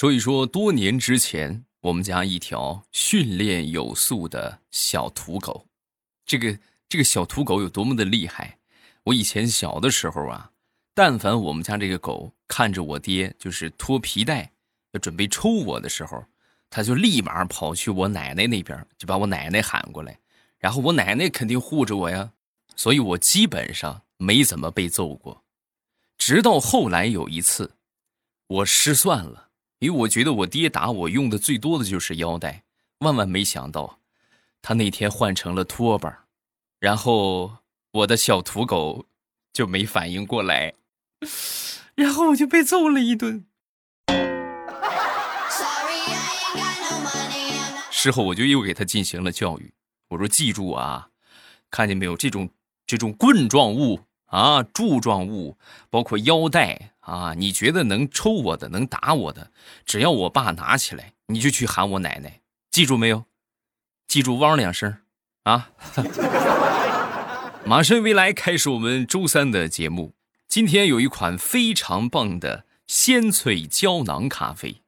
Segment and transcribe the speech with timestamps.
[0.00, 5.66] 所以说多年之前，我们家一条训练有素的小土狗，
[6.24, 8.56] 这个这个小土狗有多么的厉害？
[9.02, 10.52] 我以前小的时候啊，
[10.94, 14.50] 但凡我们家这个狗看着我爹就是脱皮带
[14.92, 16.24] 要准备抽我的时候，
[16.70, 20.18] 它就立马跑去我奶奶那边，就把我奶奶喊过来，
[20.58, 22.32] 然后我奶奶肯定护着我呀，
[22.74, 25.44] 所以我基本上没怎么被揍过。
[26.16, 27.74] 直到后来有一次，
[28.46, 29.49] 我失算了。
[29.80, 32.64] 因为我觉得我爹打我用的最多的就是腰带，
[32.98, 33.98] 万万没想到，
[34.60, 36.26] 他那天换成了拖把，
[36.78, 37.56] 然后
[37.92, 39.06] 我的小土狗
[39.54, 40.74] 就没反应过来，
[41.94, 43.46] 然后我就被揍了一顿。
[47.90, 49.72] 事后我就又给他进行了教育，
[50.10, 51.08] 我说记住啊，
[51.70, 52.50] 看见没有这种
[52.86, 54.00] 这种棍状物。
[54.26, 55.58] 啊，柱状物，
[55.90, 59.50] 包括腰带啊，你觉得能抽我的，能打我的，
[59.84, 63.24] 只要我爸拿起来，你就去喊我奶奶，记住没有？
[64.06, 64.98] 记住汪两声
[65.42, 65.72] 啊！
[67.66, 70.14] 马上未来开始我们周三的节目，
[70.46, 74.82] 今天有一款非常棒的鲜萃胶囊咖啡，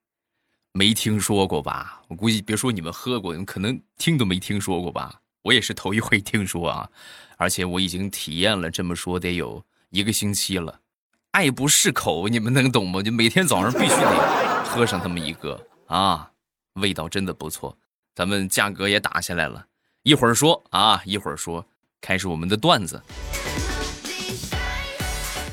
[0.72, 2.02] 没听说过吧？
[2.06, 5.20] 我估计别说你们喝过，你们可能听都没听说过吧？
[5.42, 6.88] 我也是头一回听说啊。
[7.36, 10.78] 而且我已经体验了，这么说得有一个星期了，
[11.32, 13.00] 爱不释口，你们能懂吗？
[13.02, 16.30] 就每天早上必须得喝上这么一个啊，
[16.74, 17.74] 味道真的不错。
[18.14, 19.64] 咱们价格也打下来了，
[20.02, 21.64] 一会儿说啊，一会儿说，
[22.02, 23.02] 开始我们的段子。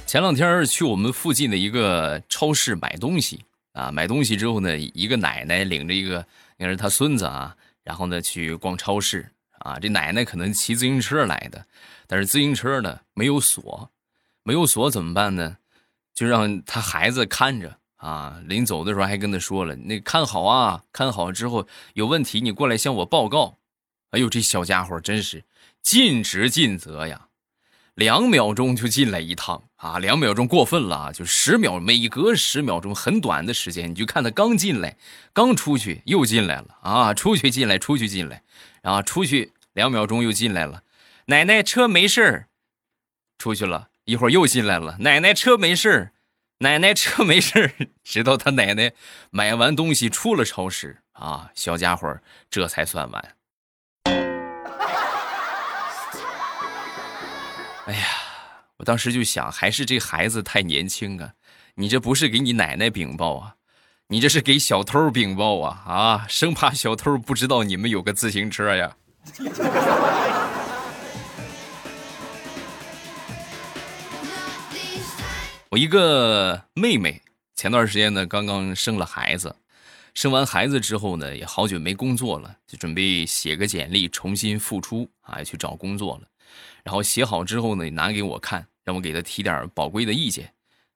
[0.05, 6.17] 前两天去我们附近的一个超市买东西啊，买东西之后呢，一个奶奶领着一个
[6.57, 7.55] 应该是她孙子啊，
[7.85, 9.25] 然后呢去逛超市。
[9.59, 11.65] 啊，这奶奶可能骑自行车来的，
[12.05, 13.89] 但是自行车呢没有锁，
[14.43, 15.55] 没有锁怎么办呢？
[16.19, 18.41] 就让他孩子看着啊。
[18.45, 23.59] 临走的时候还跟他说了：“那看好啊，看好之后有问题你过来向我报告。”
[24.11, 25.45] 哎呦，这小家伙真是
[25.81, 27.27] 尽职尽责呀！
[27.95, 34.97] 两秒钟就进来一趟啊，两秒钟过分了啊，就十秒，每隔十秒钟很短的时间，你就看他刚进来，
[35.31, 38.43] 刚出去又进来了啊，出去进来，出去进来。
[38.81, 40.83] 然后出去两秒钟又进来了，
[41.27, 42.47] 奶奶车没事儿，
[43.37, 46.09] 出去了一会儿又进来了，奶奶车没事，
[46.57, 47.71] 奶奶车没事，
[48.03, 48.91] 直到他奶奶
[49.29, 53.35] 买完东西出了超市啊，小家伙这才算完。
[57.85, 58.07] 哎呀，
[58.77, 61.33] 我当时就想，还是这孩子太年轻啊，
[61.75, 63.57] 你这不是给你奶奶禀报啊。
[64.07, 66.25] 你这是给小偷禀报啊啊！
[66.27, 68.95] 生怕小偷不知道你们有个自行车呀。
[75.71, 77.21] 我一个妹妹
[77.55, 79.55] 前段时间呢，刚刚生了孩子，
[80.15, 86.27] 生完孩子之后呢，也好久没工作了，就准备写个简历重新复出啊，去找工作了。
[86.83, 90.51] 然后写好之后呢，拿给我看，让我给她提点宝贵的意见。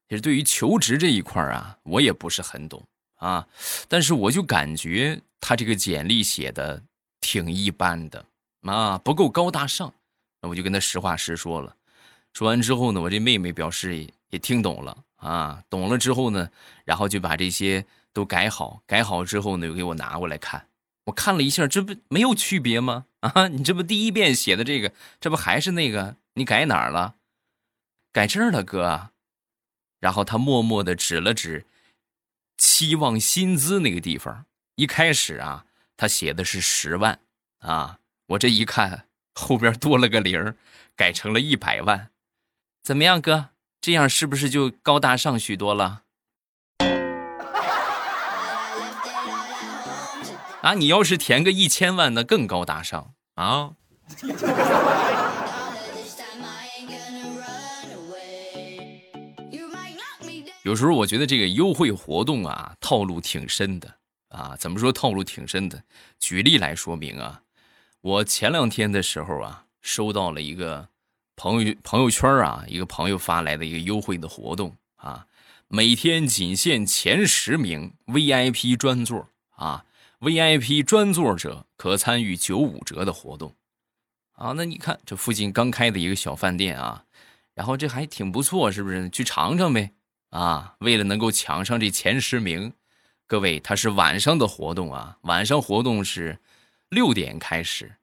[0.09, 2.83] 其实对于求职这一块啊，我也不是很懂。
[3.17, 3.47] 啊，
[3.87, 6.81] 但是我就感觉她这个简历写的
[7.21, 8.25] 挺一般的，
[8.63, 9.93] 啊，不够高大上。
[10.41, 11.75] 那我就跟她实话实说了。
[12.33, 16.49] 说完之后呢，我这妹妹表示也听懂了啊，懂了之后呢，
[16.85, 20.67] 然后就把这些都改好，改好之后呢，又给我拿过来看。
[21.03, 23.05] 我看了一下，这不没有区别吗？
[23.21, 26.17] 啊，你这不第一遍写的这个，这不还是那个？
[26.33, 27.15] 你改哪儿了？
[28.11, 29.11] 改这儿了，哥。
[29.99, 31.67] 然后他默默的指了指。
[32.57, 34.45] 期望薪资那个地方，
[34.75, 35.65] 一开始啊，
[35.95, 37.19] 他写的是十万
[37.59, 40.55] 啊，我这一看后边多了个零，
[40.95, 42.09] 改成了一百万，
[42.81, 43.49] 怎么样，哥？
[43.83, 46.03] 这样是不是就高大上许多了？
[50.61, 53.71] 啊，你要是填个一千万，那更高大上啊！
[60.63, 63.95] 有时候我觉得这个优惠活动啊，套路挺深的
[64.29, 64.55] 啊。
[64.57, 65.83] 怎么说套路挺深的？
[66.17, 67.41] 举例来说明啊，
[67.99, 70.87] 我前两天的时候啊，收到了一个
[71.35, 75.25] 朋友朋友圈啊，一个朋友发来的一个优惠的活动啊，
[75.67, 79.85] 每天仅限前十名 VIP 专座啊
[80.19, 83.55] ，VIP 专座者可参与九五折的活动
[84.33, 84.53] 啊。
[84.55, 87.03] 那你看这附近刚开的一个小饭店啊，
[87.53, 89.09] 然后这还挺不错，是不是？
[89.09, 89.91] 去尝尝呗。
[90.29, 92.73] 啊，为了能够抢上这前十名，
[93.27, 96.39] 各位，它是晚上的活动啊，晚上活动是
[96.89, 97.95] 六点开始，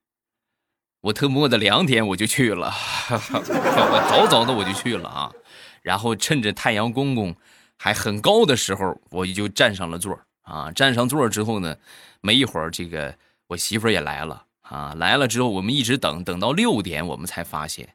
[1.02, 2.72] 我特么的两点我就去了，
[3.10, 5.32] 我 早早的我就去了啊，
[5.80, 7.34] 然后趁着太阳公公
[7.78, 10.70] 还很高的时候，我就站上了座啊。
[10.72, 11.76] 占上座之后呢，
[12.20, 13.16] 没一会儿，这个
[13.46, 14.94] 我媳妇儿也来了啊。
[14.98, 17.94] 来了之后，我们一直等等到六点，我们才发现，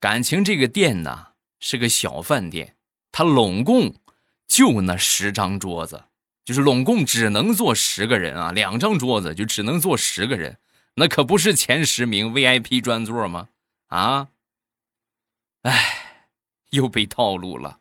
[0.00, 1.28] 感情这个店呢
[1.60, 2.74] 是个小饭店，
[3.12, 3.94] 它拢共
[4.48, 6.02] 就那十张桌子，
[6.44, 10.58] 就是拢共只能坐十个人啊，两张桌子就只能坐十个人，
[10.98, 13.50] 那可不是前十名 VIP 专座吗？
[13.88, 14.28] 啊，
[15.60, 16.32] 哎，
[16.70, 17.80] 又被套路了。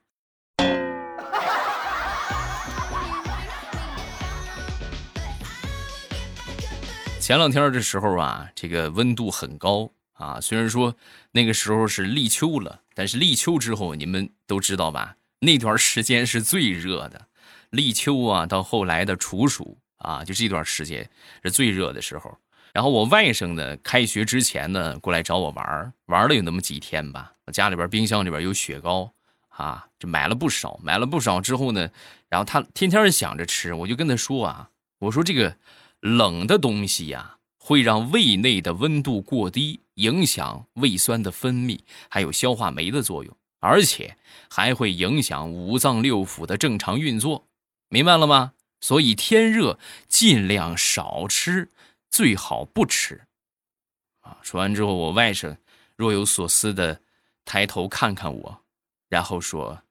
[7.22, 10.42] 前两天的时候啊，这个温度很高啊。
[10.42, 10.94] 虽然说
[11.32, 15.16] 那个时候是立秋了，但是立秋之后，你们都知道吧？
[15.40, 17.30] 那段时间是最热的。
[17.70, 21.10] 立秋啊，到后来的处暑啊，就这段时间
[21.44, 22.38] 是最热的时候。
[22.76, 27.32] 然后我外甥呢，开学之前呢，过来找我玩玩了有那么几天吧。
[27.54, 29.14] 家里边冰箱里边有雪糕
[29.48, 30.78] 啊，就买了不少。
[30.84, 31.90] 买了不少之后呢，
[32.28, 34.70] 然后他天天想着吃，我就跟他说啊，
[35.00, 35.56] 我说这个。
[36.02, 41.80] 冷的东西呀，会让胃内的温度过低，影响胃酸的分泌，
[42.10, 44.16] 还有消化酶的作用，而且
[44.48, 47.48] 还会影响五脏六腑的正常运作，
[47.90, 48.52] 明白了吗？
[48.82, 51.72] 所以天热尽量少吃，
[52.16, 53.28] 最好不吃。
[54.22, 54.38] 啊！
[54.42, 55.58] 说完之后，我外甥
[55.98, 57.02] 若有所思的
[57.44, 58.64] 抬头看看我，
[59.10, 59.84] 然后说：“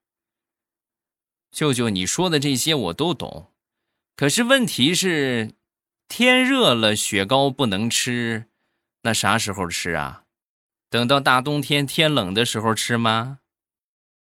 [1.52, 3.52] 舅舅，你说的这些我都懂，
[4.16, 5.52] 可是问题是。”
[6.06, 8.46] 天热了，雪糕不能吃，
[9.02, 10.24] 那啥时候吃啊？
[10.88, 13.40] 等到大冬天天冷的时候吃吗？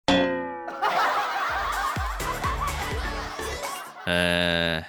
[4.06, 4.84] 呃，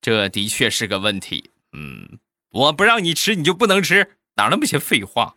[0.00, 1.50] 这的确是个问题。
[1.74, 2.18] 嗯，
[2.50, 5.36] 我不让你吃，你就不能吃，哪那么些废话？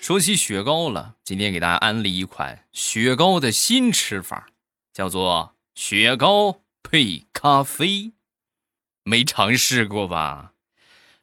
[0.00, 4.48] 说起雪糕了，今天给大家安利一款雪糕的新吃法，
[4.92, 8.12] 叫做雪糕配咖啡。
[9.04, 10.52] 没尝试过吧？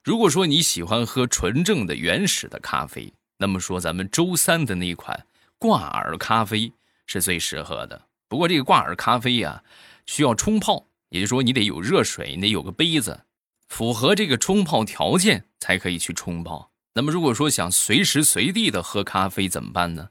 [0.03, 5.27] 如果说你喜欢喝纯正的原始的咖啡，那么说咱们周三的那款
[5.57, 6.71] 挂耳咖啡
[7.09, 8.05] 是最适合的。
[8.27, 9.63] 不过这个挂耳咖啡呀，
[10.05, 13.25] 需要冲泡，也就是说你得有热水，你得有个杯子，
[13.67, 16.71] 符合这个冲泡条件才可以去冲泡。
[16.93, 20.09] 那么，如果说想随时随地的喝咖啡怎么办呢？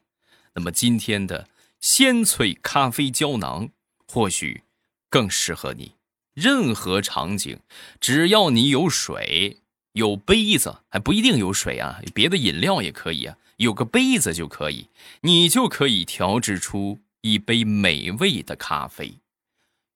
[0.54, 1.48] 那么今天的
[1.80, 3.68] 鲜萃咖啡胶囊
[4.08, 4.64] 或许
[5.08, 5.92] 更适合你。
[6.34, 7.60] 任何场景，
[8.00, 9.58] 只要你有水、
[9.92, 14.88] 有杯子，还不一定有水啊，别的饮料也可以啊，有个杯子就可以，
[15.20, 19.20] 你就可以调制出一杯美味的咖啡。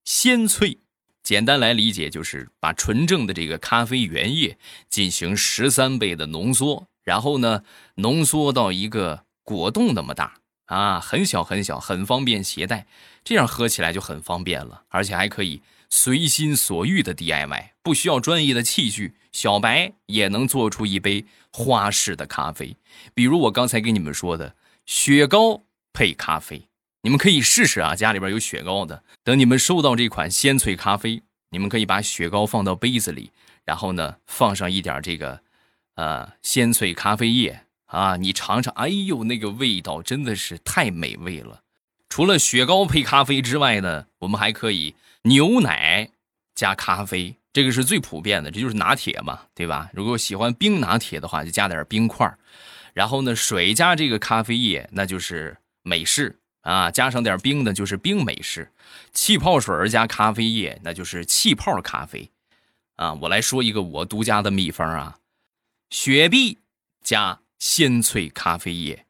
[0.05, 0.79] 鲜萃。
[1.23, 7.63] 简单来理解，就是把纯正的这个咖啡原液进行十三倍的浓缩，然后呢，
[7.95, 12.89] 浓缩到一个果冻那么大啊，很小很小，很方便携带，
[13.23, 22.77] 这样喝起来就很方便了，而且还可以随心所欲的 DIY，不需要专业的器具，小白也能做出一杯花式的咖啡。
[23.15, 24.57] 比如我刚才跟你们说的
[24.87, 25.63] 雪糕
[25.93, 26.69] 配咖啡。
[27.05, 29.03] 你们可以试试啊，家里边有雪糕的。
[29.25, 31.21] 等你们收到这款鲜萃咖啡，
[31.51, 33.33] 你们可以把雪糕放到杯子里，
[33.65, 35.43] 然后呢放上一点这个，
[35.97, 41.63] 呃，鲜萃咖啡液啊，你尝尝，哎呦，那个味道真的是太美味了。
[42.09, 46.11] 除了雪糕配咖啡之外呢，我们还可以牛奶
[46.55, 49.91] 加咖啡，这个是最普遍的，这就是拿铁嘛，对吧？
[49.93, 52.33] 如果喜欢冰拿铁的话，就加点冰块
[52.93, 56.39] 然后呢，水加这个咖啡液，那就是美式。
[56.63, 58.69] 啊，加上点冰的，就是冰美式；
[59.13, 62.31] 气泡水加咖啡液，那就是气泡咖啡。
[62.95, 65.19] 啊，我来说一个我独家的秘方啊：
[65.91, 66.59] 雪碧
[67.03, 69.07] 加鲜萃咖啡液。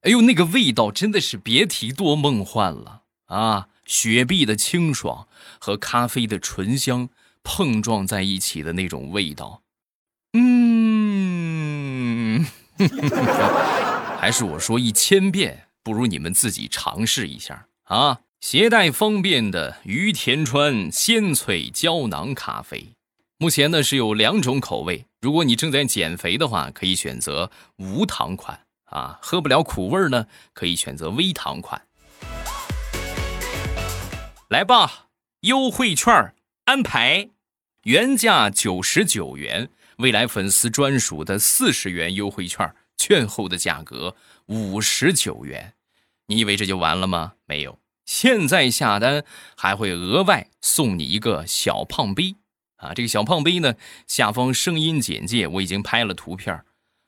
[0.00, 3.68] 哎呦，那个味道真的是别提多梦幻了啊！
[3.86, 5.28] 雪碧的清爽
[5.60, 7.08] 和咖啡的醇香
[7.44, 9.62] 碰撞在一起的那种味道，
[10.32, 10.44] 嗯，
[14.18, 15.68] 还是我说一千遍。
[15.84, 18.20] 不如你们自己尝试一下啊！
[18.40, 22.94] 携带方便的于田川鲜萃胶囊咖啡，
[23.36, 25.04] 目前呢是有两种口味。
[25.20, 31.82] 如果你正在减肥的话，可以选择无糖款啊；喝不了苦味呢，可以选择微糖款。
[34.48, 35.08] 来吧，
[35.40, 36.34] 优惠券
[36.64, 37.28] 安排，
[37.84, 44.16] 原价九十九元，未来粉丝专属的四十元优惠券，券后的价格。
[44.46, 45.74] 五十九元，
[46.28, 47.34] 你以为这就完了吗？
[47.44, 49.22] 没有，现在下单
[49.54, 52.36] 还会额外送你一个小胖杯
[52.76, 52.94] 啊！
[52.94, 53.74] 这个小胖杯呢，
[54.06, 56.64] 下方声音简介我已经拍了图片，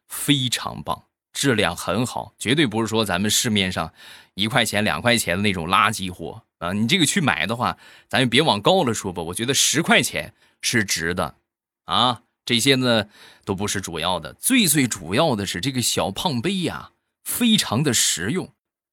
[0.07, 3.91] 非常棒，质量很好，绝对不是说咱们市面上
[4.35, 6.75] 一块钱、两块钱的那种垃圾货啊！
[6.75, 7.79] 你这个去买的话，
[8.09, 9.23] 咱就别往高了说吧。
[9.23, 11.37] 我觉得十块钱是值的，
[11.85, 13.07] 啊，这些呢
[13.45, 16.93] 都不是主要的，最最主要的是这个小胖杯呀，
[17.25, 18.53] 非常的实用。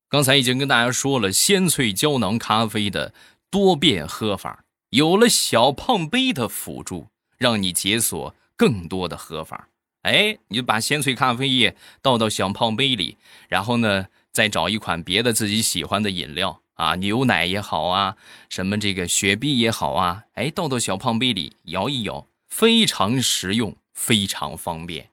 [0.10, 3.14] 刚才已经跟大家说了，鲜萃胶囊咖啡的
[3.50, 9.70] 多变喝法，有了小胖杯的辅助，让你解锁更多的喝法。
[10.04, 13.18] 哎，你就把鲜萃咖啡液倒到小胖杯里，
[13.48, 18.16] 然后呢，再找一款别的自己喜欢的饮料啊，牛奶也好啊，
[18.50, 25.10] 什么这个雪碧也好啊，哎，倒到小胖杯里摇一摇，非常实用，非常方便。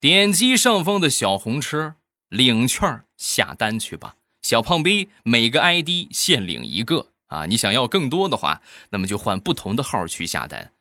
[0.00, 1.94] 点击上方的小红车
[2.28, 10.72] 领券下单去吧，小胖杯每个 ID 限领一个啊，你想要更多的话，那么就换不同的号去下单。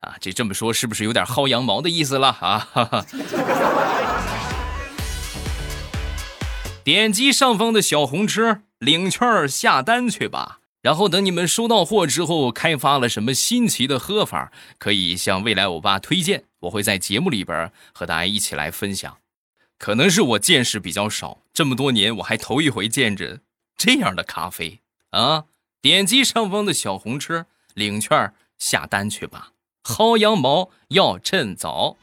[0.00, 2.68] 啊，这这么说是不是有点薅羊毛的意思了啊？
[2.72, 3.04] 哈哈。
[6.84, 10.60] 点击上方的小红车领券下单去吧。
[10.82, 19.16] 然后等你们收到货之后，开发了什么新奇的喝法，可以向未来欧巴推荐，我会在节目里边和大家一起来分享。
[19.78, 23.40] 可能是我见识比较少，这么多年我还头一回见着
[23.76, 25.44] 这样的咖啡啊！
[25.80, 29.52] 点击上方的小红车领券下单去吧。
[29.82, 31.96] 薅羊毛要趁早。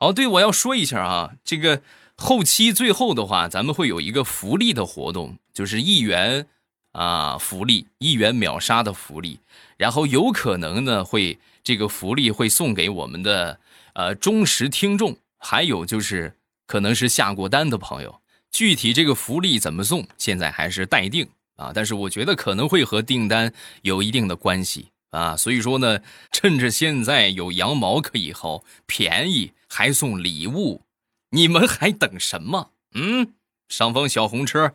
[0.00, 1.82] 哦，对，我要说一下啊，这个
[2.16, 6.46] 后期最后的话，咱们会有一个福利的活动，就是一元
[6.92, 9.40] 啊福利，一元秒杀的福利。
[9.76, 13.58] 然后有可能呢，会这个福利会送给我们的
[13.94, 16.34] 呃忠实听众，还有就是
[16.66, 18.20] 可能是下过单的朋友。
[18.50, 21.28] 具体这个福利怎么送，现在还是待定。
[21.56, 23.52] 啊，但是我觉得可能会和订单
[23.82, 26.00] 有一定的关系啊，所以说呢，
[26.30, 30.84] 趁着现在有羊毛可以薅，便宜还送礼物，
[31.30, 32.72] 你们还等什么？
[32.94, 33.34] 嗯，
[33.68, 34.74] 上方小红车，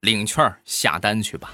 [0.00, 1.52] 领券下单去吧。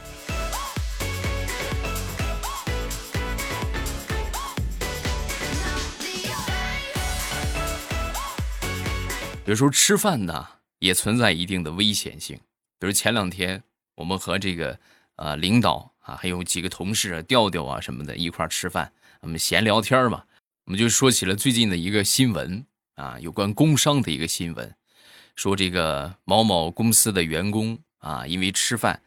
[9.45, 10.47] 有时候吃饭呢，
[10.79, 12.37] 也存在一定的危险性，
[12.79, 13.63] 比如前两天。
[13.97, 14.81] 我们和这个
[15.17, 20.25] 呃领导啊，还有几个同事啊，调调啊什么的，一块吃饭，我们闲聊天嘛，
[20.67, 22.65] 我们就说起了最近的一个新闻
[22.97, 24.75] 啊，有关工伤的一个新闻，
[25.35, 29.01] 说这个某某公司的员工啊，因为吃饭，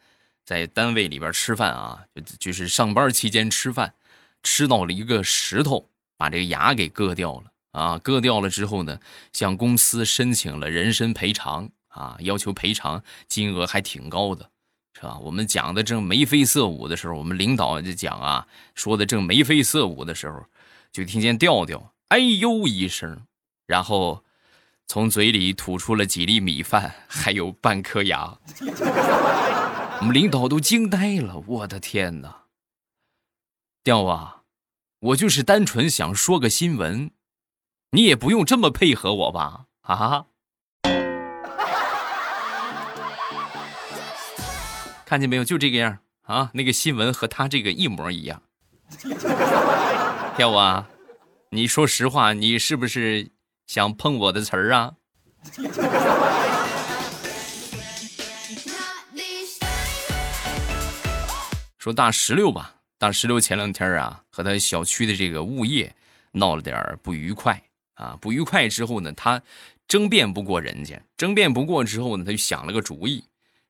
[0.46, 3.94] 在单位里边吃饭啊，就就是上班期间吃饭，
[4.42, 9.00] 吃到了一个石头，把这个牙给割掉了啊，割掉了之后呢，
[9.34, 14.50] 向公司申请了人身赔偿啊，要求赔偿金额还挺高的。
[14.96, 15.20] 是吧？
[15.20, 20.46] 我们讲的正眉飞色舞的时候，我们领导就讲啊，说的正眉飞色舞的时候，
[20.92, 23.26] 就听见调调哎呦一声，
[23.66, 24.24] 然后
[24.88, 28.38] 从嘴里吐出了几粒米饭，还有半颗牙。
[30.00, 32.44] 我们领导都惊呆了，我的天哪！
[33.84, 34.44] 调啊，
[35.00, 37.12] 我就是单纯想说个新闻，
[37.92, 39.66] 你也不用这么配合我吧？
[39.82, 40.26] 啊？
[45.06, 46.50] 看见没有，就这个样啊！
[46.54, 48.42] 那个新闻和他这个一模一样。
[50.36, 50.90] 跳舞啊，
[51.52, 53.30] 你说实话，你是不是
[53.68, 54.94] 想碰我的词儿啊？
[61.78, 65.96] 说大石榴吧，大石榴前两天啊，和他小区的这个物业
[66.32, 67.62] 闹了点不愉快
[67.94, 68.18] 啊。
[68.20, 69.40] 不愉快之后呢，他
[69.88, 73.24] 争辩不过人家，争辩不过之后呢，他就想了个主意，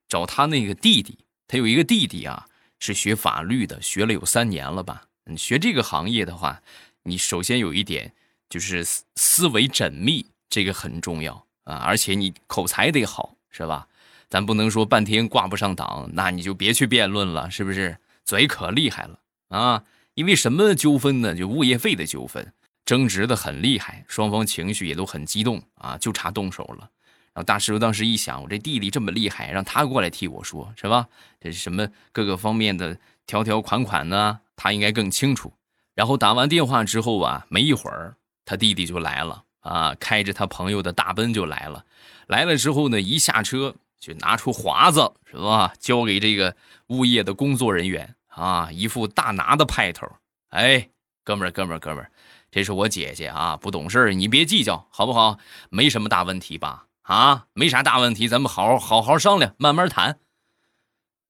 [0.08, 1.18] 找他那个弟弟。
[1.48, 2.46] 他有一个弟弟啊，
[2.78, 5.04] 是学法律的，学了有三年了吧？
[5.24, 6.62] 你学这个行业的话，
[7.02, 8.12] 你首先有一点
[8.48, 13.86] 就是思思维缜密，这个很重要啊，而且你口才得好，是吧？
[14.28, 17.96] 咱不能说半天挂不上档，那你就别去辩论了，是不是？
[18.24, 19.84] 嘴可厉害了啊！
[20.14, 21.32] 因为什么纠纷呢？
[21.32, 22.52] 就物业费的纠纷，
[22.84, 26.90] 争执的很厉害，双方情绪也都很激动啊，就差动手了。
[27.36, 31.06] 然后大师傅当时一想，我这弟弟这么厉害，让他过来替我说，是吧？
[31.38, 34.40] 这是什么各个方面的条条款款呢？
[34.56, 35.52] 他应该更清楚。
[35.94, 38.16] 然后打完电话之后啊，没一会儿，
[38.46, 41.84] 他弟弟就来了啊，开着他朋友的大奔就来了。
[42.26, 45.74] 来了之后呢，一下车就拿出华子，是吧？
[45.78, 50.10] 交给这个物业的工作人员啊，一副大拿的派头。
[50.48, 50.88] 哎，
[51.22, 52.10] 哥们儿，哥们儿，哥们儿，
[52.50, 55.38] 这是我姐姐啊，不懂事你别计较，好不好？
[55.68, 56.85] 没什么大问题吧？
[57.06, 60.18] 啊，没啥大问题，咱们好好好好商量，慢慢谈。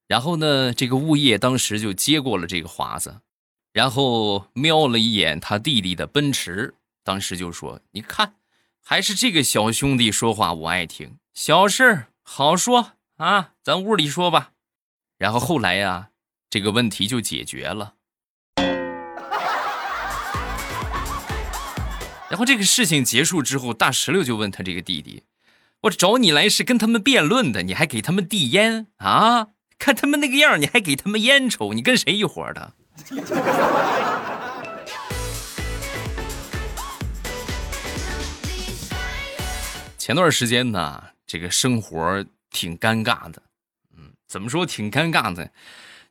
[0.07, 3.21] 然后呢，这个物业当时就接过了这个华子，
[3.75, 8.37] 然后瞄了一眼他弟弟的奔驰，当时就说：“你看，
[8.83, 14.53] 还是这个小兄弟说话我爱听，小事好说啊，咱屋里说吧。”
[15.19, 16.09] 然后后来呀，
[16.49, 17.97] 这个问题就解决了。
[22.31, 25.25] 然后这个事情结束之后，大石榴就问他这个弟弟
[25.83, 29.49] ：“我找你来是跟他们辩论的，你还给他们递烟啊？
[29.79, 32.73] 看他们那个样，你还给他们烟抽，你跟谁一伙的？”
[39.99, 43.43] 前段时间呢，这个生活挺尴尬的，
[43.97, 45.51] 嗯，怎么说挺尴尬的？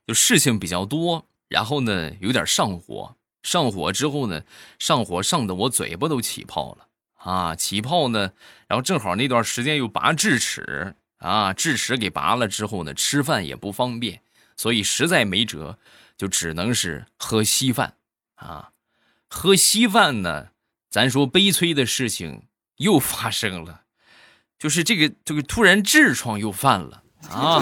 [0.06, 4.44] 就事情比较多，然后呢有点上火，上火之后呢，
[4.78, 6.85] 上火上的我嘴巴都起泡了
[7.26, 8.32] 啊，起泡呢，
[8.68, 14.22] 然后正好那段时间又拔智齿啊，智齿给拔了之后呢，吃饭也不方便，
[14.56, 15.80] 所以实在没辙，
[16.16, 17.96] 就只能是喝稀饭
[18.36, 18.70] 啊，
[19.28, 20.50] 喝稀饭呢，
[20.90, 22.44] 咱说悲催的事情
[22.78, 23.82] 又发生了。
[24.60, 27.60] 就是这个，这个突然痔疮又犯了啊！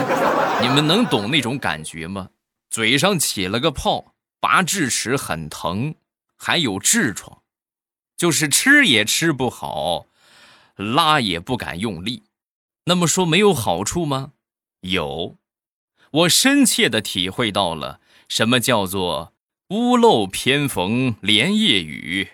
[0.62, 2.30] 你们能懂那种感觉吗？
[2.70, 5.96] 嘴上起了个泡，拔智齿很疼，
[6.36, 7.43] 还有痔疮，
[8.16, 10.08] 就是吃也吃不好，
[10.76, 12.24] 拉也不敢用力。
[12.86, 14.34] 那么说没有好处吗？
[14.82, 15.38] 有，
[16.12, 19.34] 我深切的体会到了什么叫做
[19.70, 22.30] 屋漏偏逢连夜雨，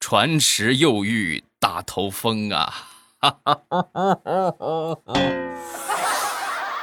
[0.00, 2.88] 船迟又遇大头风啊！
[3.20, 5.02] 哈哈哈！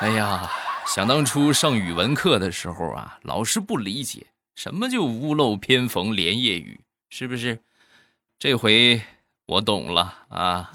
[0.01, 0.51] 哎呀，
[0.85, 7.61] 想当初上语文课的时候啊，老师不理解什么叫屋漏偏逢连夜雨，是不是？
[8.37, 9.01] 这回
[9.45, 10.69] 我懂了啊！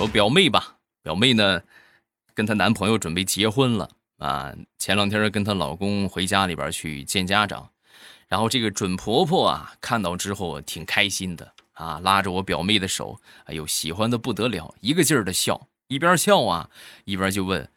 [0.00, 1.60] 我表妹吧，表妹呢，
[2.32, 4.54] 跟她男朋友准备结婚了啊。
[4.78, 7.68] 前两天跟她老公回家里边去见家长。
[8.28, 16.70] 然后这个准婆婆啊，看到之后挺开心的啊，拉着我表妹的手，哎呦，喜欢的不得了，一个劲儿的笑，一边笑啊，
[17.04, 17.68] 一边就问：“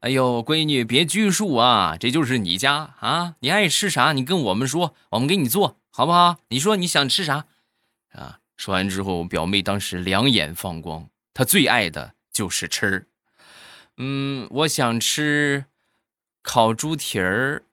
[0.00, 6.36] 哎呦，闺女别拘束啊，这就是你家啊，你爱吃啥，你跟我们说，我们给你做好不好？
[6.48, 7.46] 你说你想吃啥？
[8.12, 13.06] 啊？”说完之后，我表妹当时两眼放光，她最爱的就是吃，
[13.96, 15.66] 嗯，我想吃
[16.42, 17.64] 烤猪蹄儿。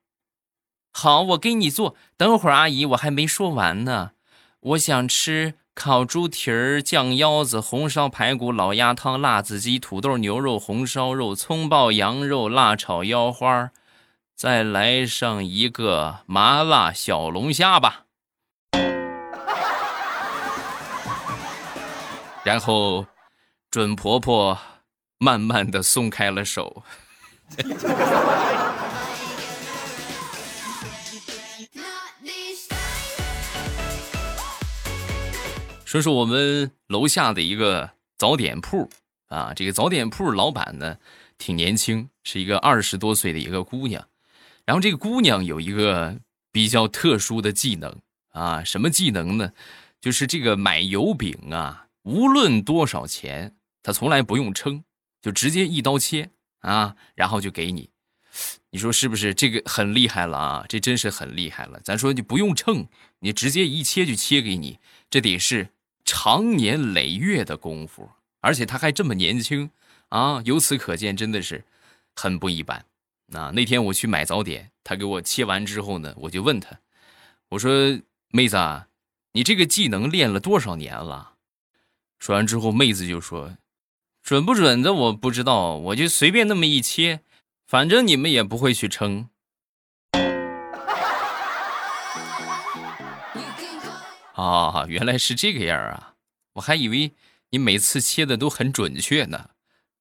[0.92, 1.96] 好，我给你做。
[2.18, 4.12] 等会儿，阿姨，我还没说完呢。
[4.60, 13.72] 我想吃烤猪蹄儿、酱腰子、红烧排骨、老鸭汤、辣子鸡、土豆牛肉、红烧肉、葱爆羊肉、辣炒腰花，
[14.38, 18.06] 再来上一个麻辣小龙虾吧。
[22.44, 23.06] 然后，
[23.70, 24.58] 准婆婆
[25.18, 26.84] 慢慢的松开了手。
[35.96, 38.90] 说说我们楼下的一个早点铺
[39.28, 40.98] 啊，这个早点铺老板呢
[41.38, 44.06] 挺年轻，是一个二十多岁的一个姑娘。
[44.66, 46.20] 然后这个姑娘有一个
[46.52, 47.98] 比较特殊的技能
[48.32, 49.54] 啊，什么技能呢？
[50.02, 54.84] 就是这个买油饼啊，无论多少钱，她从来不用称，
[55.22, 56.30] 就直接一刀切
[56.60, 57.90] 啊，然后就给你。
[58.72, 59.34] 你说是不是？
[59.34, 61.80] 这个很厉害了啊，这真是很厉害了。
[61.86, 62.86] 咱说你不用称，
[63.20, 64.80] 你直接一切就切给你，
[65.10, 65.70] 这得是。
[66.06, 69.72] 长年累月的功夫，而且他还这么年轻
[70.10, 70.41] 啊！
[70.46, 71.65] 由此可见，真的是
[72.15, 72.86] 很不一般。
[73.28, 76.80] 那那天我去买早点，他给我切完之后呢，我就问他，
[77.50, 78.88] 我说：“妹子，啊，
[79.32, 81.34] 你这个技能练了多少年了？”
[82.20, 83.58] 说完之后，妹子就说
[84.22, 87.22] ：“准不准的我不知道，我就随便那么一切，
[87.65, 89.30] 反正你们也不会去称。”
[94.36, 96.15] 啊，原来是这个样啊！
[96.56, 97.13] 我还以为
[97.52, 99.52] 你每次切的都很准确呢。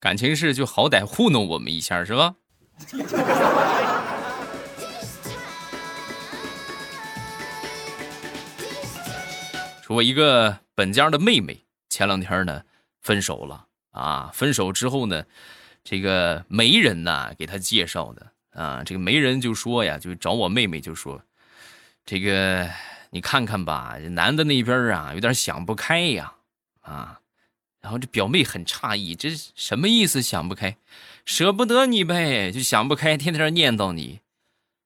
[0.01, 2.35] 感情是就好歹糊弄我们一下是吧？
[9.83, 12.64] 说我一个本家的妹妹，前两天呢
[13.03, 14.33] 分手了啊。
[14.35, 15.25] 分手之后呢，
[15.85, 21.23] 这个媒人呐给她介绍的啊，这个媒人就说呀，就找我妹妹就说
[22.05, 22.68] 这个。
[23.14, 26.35] 你看看吧，这男的那边啊，有点想不开呀，
[26.81, 27.20] 啊，
[27.81, 30.20] 然后这表妹很诧异，这什么意思？
[30.20, 30.77] 想不开，
[31.24, 34.18] 舍不得你呗，就想不开，天天念叨你，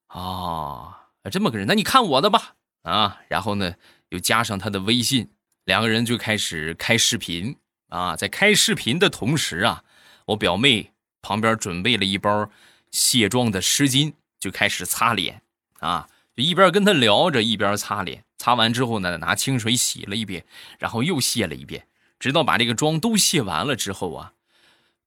[0.08, 3.76] 啊，这么个人，那你看我的吧，啊，然后呢，
[4.10, 5.30] 又加上他的微信，
[5.64, 7.56] 两个人就开始开视频，
[7.88, 9.82] 啊，在开视频的同时啊，
[10.26, 12.50] 我表妹旁边准备了一包
[12.90, 15.40] 卸妆的湿巾，就开始擦脸
[15.80, 16.06] 啊，
[16.42, 18.24] 一边跟他聊着，一边擦脸。
[18.38, 20.44] 擦完之后呢，拿清水洗了一遍，
[20.79, 21.87] 然后又卸了一遍，
[22.18, 24.33] 直到把这个妆都卸完了之后啊，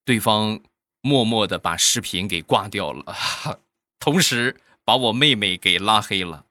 [0.03, 0.59] 对方
[1.01, 3.05] 默默的把视频给挂掉了，
[3.99, 6.43] 同时把我妹妹给拉黑了。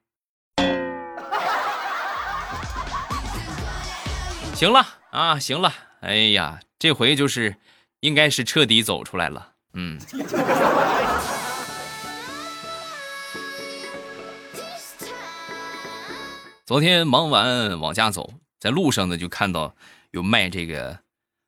[4.55, 7.55] 行了啊，行了，哎呀，这回就是
[8.01, 9.99] 应该是彻底走出来了，嗯。
[16.71, 19.75] 昨天忙完往家走，在路上呢就看到
[20.11, 20.97] 有卖这个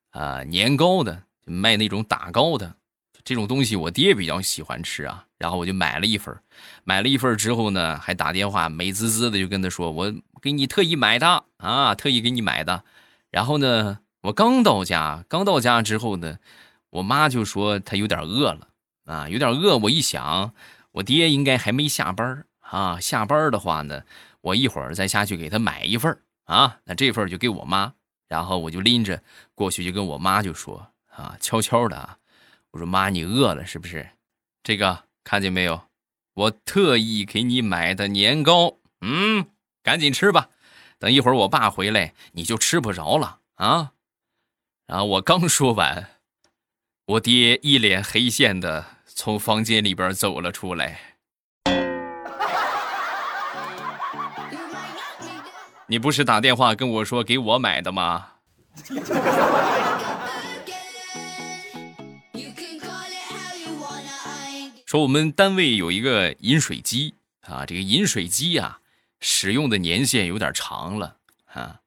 [0.10, 2.76] 啊年糕的，卖那种打糕的
[3.24, 6.38] 这种东西，我爹比较喜欢吃啊，然后我就买了一份
[6.84, 12.84] 买了一份之后呢，还打电话美滋滋的就跟他说，我给你特意买的啊，特意给你买的。
[13.32, 16.38] 然后呢，我刚到家，刚到家之后呢，
[16.90, 18.68] 我妈就说她有点饿了
[19.06, 19.78] 啊，有点饿。
[19.78, 20.54] 我一想，
[20.92, 24.02] 我爹应该还没下班啊，下班的话呢。
[24.44, 27.94] 我一会儿再下去给他买一份啊，那这份就给我妈，
[28.28, 29.24] 然后我就拎着
[29.56, 32.18] 过去就跟我妈就说啊，悄悄的啊，
[32.72, 34.10] 我说妈，你饿了是不是？
[34.62, 35.88] 这个看见没有？
[36.34, 39.48] 我特意给你买的年糕，嗯，
[39.82, 40.50] 赶紧吃吧，
[41.00, 43.94] 等一会儿我爸回来你就吃不着了啊。
[44.86, 46.20] 然后我刚说完，
[47.06, 51.13] 我爹一脸黑线的从房间里边走了出来。
[55.94, 58.30] 你不是打电话跟我说给我买的吗？
[64.88, 68.80] 说我们单位有一个饮水机啊，这个饮水机啊，
[69.20, 71.82] 使用的年限有点长了啊。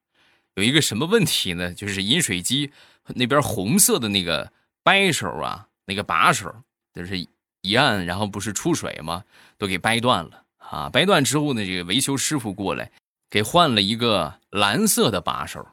[0.55, 1.73] 有一个什么问题呢？
[1.73, 2.71] 就是饮水机
[3.07, 7.19] 那边红色的那个掰手啊，那个把手，就是
[7.61, 9.25] 一按，然后不是出水吗？
[9.57, 10.89] 都给掰断了啊！
[10.89, 12.89] 掰断之后呢，这个维修师傅过来。
[13.29, 15.65] 给换了一个蓝色的把手，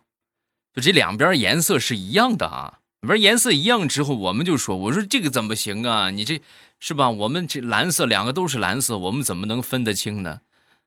[0.72, 2.80] 就这两边颜色是一样的啊。
[3.00, 6.10] 两边颜色一样之后，我们就说：“我说这个怎么行啊？
[6.10, 6.40] 你这
[6.80, 7.10] 是吧？
[7.10, 10.40] 我们这蓝色两个都是蓝色，我们怎么能分得清呢？”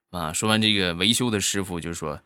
[0.10, 2.19] 啊，说完这个维修的师傅就说：“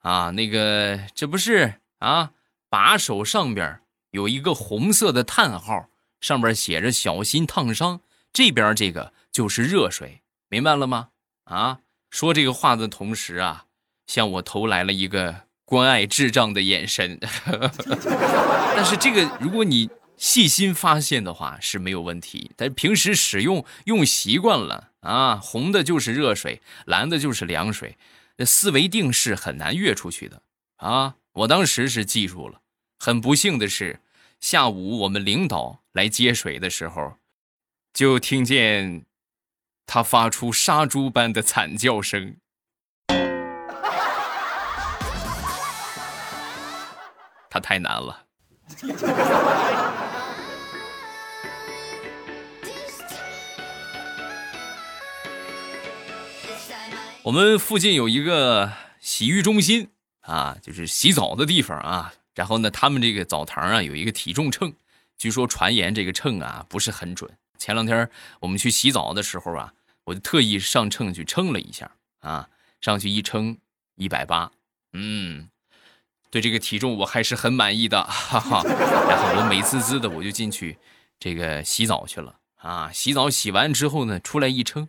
[0.00, 2.32] 啊，那个这不是啊，
[2.68, 3.80] 把手上边
[4.10, 5.88] 有一个红色的叹号，
[6.20, 8.00] 上面写着‘小心烫伤’，
[8.32, 11.08] 这边这个就是热水，明白了吗？”
[11.44, 11.78] 啊，
[12.10, 13.64] 说这个话的同时啊。
[14.08, 17.20] 向我投来了一个关爱智障的眼神，
[18.74, 22.50] 但是这个如果你细心发现的话是没有问题。
[22.56, 27.96] 但平时使用用习惯了啊，红的就是热水，蓝的就是凉水，
[28.38, 30.42] 那思维定式很难越出去的
[30.78, 31.14] 啊。
[31.34, 32.62] 我当时是记住了，
[32.98, 34.00] 很不幸的是，
[34.40, 37.14] 下午我们领导来接水的时候，
[37.92, 39.04] 就听见
[39.86, 42.38] 他发出杀猪般的惨叫声。
[47.60, 48.24] 太难了。
[57.22, 59.90] 我们附近有一个洗浴中心
[60.20, 62.14] 啊，就是洗澡的地方啊。
[62.34, 64.72] 然后呢，他们这个澡堂啊有一个体重秤，
[65.18, 67.30] 据说传言这个秤啊不是很准。
[67.58, 68.08] 前两天
[68.40, 71.90] 我们去洗澡的时候啊，我就特意上秤去称了一下
[72.20, 72.48] 啊，
[72.80, 73.58] 上去一称
[73.96, 74.50] 一百八，
[74.92, 75.48] 嗯。
[76.30, 78.62] 对这个体重我还是很满意的，哈哈。
[79.08, 80.78] 然后我美滋滋的我就进去，
[81.18, 82.90] 这个洗澡去了啊。
[82.92, 84.88] 洗澡洗完之后呢，出来一称，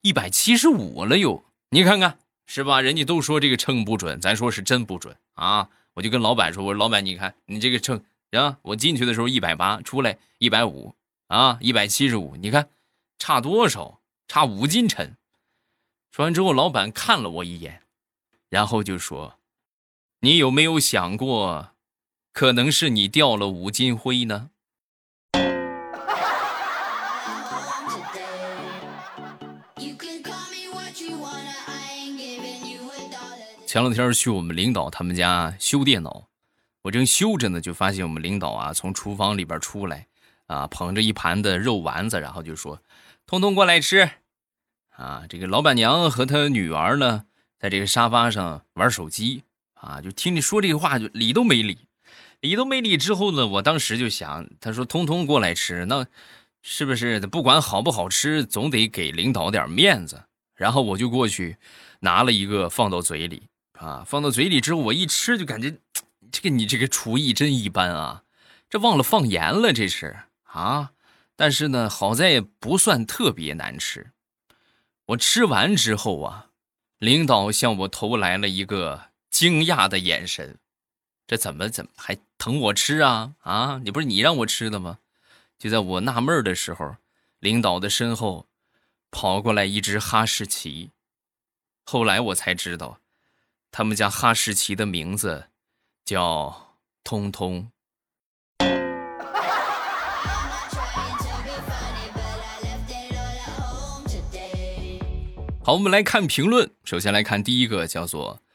[0.00, 1.44] 一百七十五了又。
[1.70, 2.80] 你看看是吧？
[2.80, 5.68] 人家都说这个秤不准，咱说是真不准啊。
[5.94, 10.94] 我就跟老板说，我说老板，你看你这个秤啊，我进去的时候一百八，出来一百五
[11.26, 12.68] 啊，一百七十五，你看
[13.18, 14.00] 差多少？
[14.28, 15.16] 差五斤沉。
[16.10, 17.82] 说完之后，老板看了我一眼，
[18.48, 19.38] 然后就说。
[20.26, 21.68] 你有没有想过，
[22.32, 24.50] 可能是你掉了五斤灰呢？
[33.64, 36.26] 前两天去我们领导他们家修电脑，
[36.82, 40.08] 我正修着呢，就发现我们领导啊从厨房里边出来，
[40.48, 42.82] 啊捧着一盘的肉丸子，然后就说
[43.28, 44.10] ：“通通过来吃。”
[44.98, 47.26] 啊，这个老板娘和她女儿呢，
[47.60, 49.44] 在这个沙发上玩手机。
[49.86, 51.78] 啊，就听你说这话，就理都没理，
[52.40, 52.96] 理都没理。
[52.96, 56.04] 之后呢，我当时就想，他说通通过来吃，那
[56.62, 60.24] 是不是不管好不好吃，总得给领导点面子？
[60.56, 61.56] 然后我就过去
[62.00, 63.44] 拿了一个放到嘴里，
[63.78, 65.74] 啊，放到嘴里之后，我一吃就感觉，
[66.32, 68.22] 这个你这个厨艺真一般啊，
[68.68, 70.90] 这忘了放盐了，这是啊。
[71.36, 74.12] 但是呢，好在不算特别难吃
[75.08, 76.46] 我吃完之后啊，
[76.98, 79.02] 领导向我投来了一个
[79.36, 80.58] 惊讶的眼神。
[81.26, 83.34] 这怎么怎么还疼我吃啊？
[83.40, 85.00] 啊，你不是你让我吃的吗？
[85.58, 86.96] 就在我纳闷的时候，
[87.40, 88.46] 领导的身后
[89.10, 90.90] 跑过来一只哈士奇。
[91.84, 93.00] 后来我才知道，
[93.70, 95.48] 他们家哈士奇的名字
[96.02, 97.70] 叫通通。
[105.62, 106.70] 好，我们来看评论。
[106.84, 108.40] 首先来看第一个，叫做“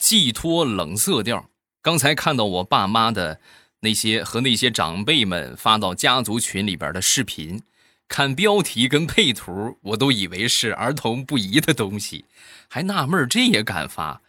[0.00, 1.48] 寄托冷色调”。
[1.80, 3.38] 刚才看到我爸妈的
[3.80, 7.62] 那些和那些长辈们发到家族群里边的视频，
[8.08, 12.24] 看标题跟配图，我都以为是儿童不宜的东西，
[12.68, 14.20] 还纳闷这也敢发？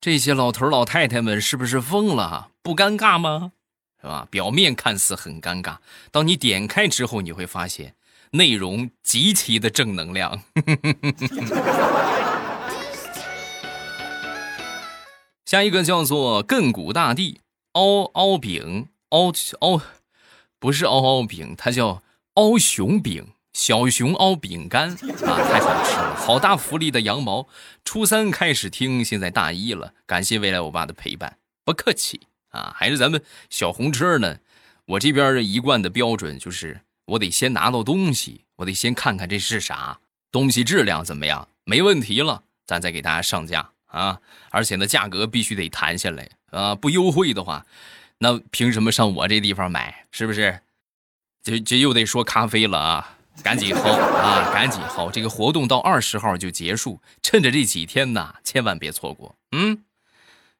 [0.00, 2.50] 这些老头老太太们是不是疯了？
[2.62, 3.52] 不尴尬吗？
[4.00, 4.28] 是吧？
[4.30, 5.78] 表面看似很尴尬，
[6.10, 7.94] 当你点开之后，你会发现
[8.30, 10.42] 内容极其的正能量。
[15.50, 17.40] 下一个叫做亘古大帝
[17.72, 19.82] 凹凹饼凹凹，
[20.60, 27.48] 不是凹凹饼，它叫凹熊饼，小熊凹饼干啊，太好吃了，好大福利的羊毛。
[27.84, 32.72] 初三开始听，现在大一了，感谢未来我爸的陪伴，不客气啊。
[32.76, 34.38] 还是咱们小红车呢，
[34.86, 39.98] 我这边的一贯的标准就是，我得先拿到东西，我得先看看这是啥
[40.30, 43.72] 东西，质量怎么样，没问题了，咱再给大家上架。
[43.90, 46.74] 啊，而且呢，价格必须得谈下来啊！
[46.74, 47.66] 不优惠的话，
[48.18, 50.06] 那凭什么上我这地方买？
[50.10, 50.60] 是不是？
[51.42, 53.16] 这这又得说咖啡了啊！
[53.42, 55.10] 赶紧薅啊，赶紧薅！
[55.10, 59.36] 这个活动到二十号就结束，趁着这几天呢，千万别错过。
[59.52, 59.82] 嗯，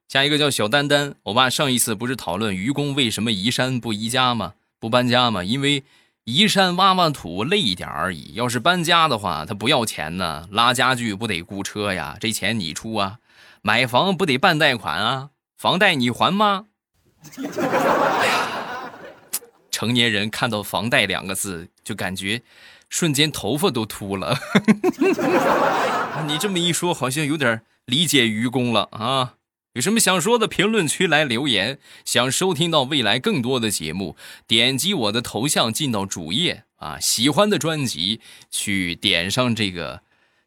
[0.09, 4.55] 下一个叫小丹丹，我爸上一次不是讨论愚公为什么移山不移家吗？
[4.79, 5.45] 不搬家吗？
[5.45, 5.85] 因为
[6.33, 8.35] 移山挖挖土累一点而已。
[8.35, 12.17] 要是搬家的话，他不要钱呢，拉家具不得雇车呀？
[12.21, 13.19] 这钱你出啊？
[13.63, 15.31] 买房不得办贷款啊？
[15.57, 16.67] 房贷你还吗？
[19.71, 22.43] 成年人看到“房贷”两个字，就感觉
[22.89, 24.39] 瞬间头发都秃了。
[26.27, 29.35] 你这么一说，好像有点理解愚公了啊！
[29.75, 31.79] 有什么想说的，评论区来留言。
[32.05, 34.17] 想收听到未来更多的节目，
[34.49, 40.03] 点击我的头像进到主页啊，喜欢的专辑去点上这个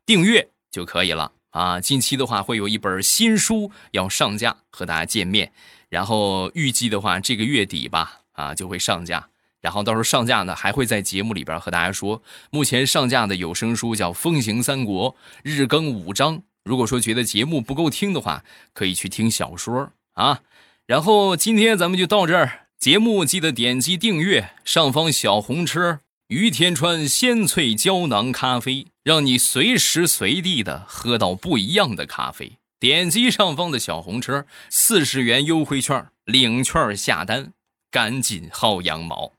[0.06, 1.32] 订阅就可以了。
[1.52, 5.54] 啊，近期的话会有一本新书要上架，和大家见面。
[5.88, 9.30] 然后预计的话，这个月底吧，啊就会上架。
[9.62, 15.12] 然后到时候上架呢，还会在节目里边和大家说，目前上架的有声书叫《风行三国》，
[15.44, 16.44] 日更五章。
[16.64, 20.42] 如果说觉得节目不够听的话，可以去听小说啊。
[20.86, 26.00] 然后今天咱们就到这儿，节目记得点击订阅，上方小红车。
[26.28, 32.54] 于天川鲜萃胶囊咖啡，让你随时随地的喝到不一样的咖啡。
[32.80, 37.54] 点击上方的小红车，四十元优惠券，领券下单，
[37.92, 39.34] 赶紧薅羊毛。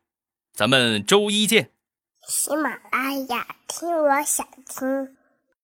[0.55, 1.71] 咱们周一见。
[2.29, 5.17] 喜马拉雅，听我想听。